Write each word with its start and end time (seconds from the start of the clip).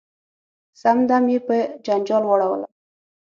سم 0.81 0.97
دم 1.09 1.25
یې 1.31 1.39
په 1.47 1.55
جنجال 1.85 2.23
واړولم. 2.25 2.71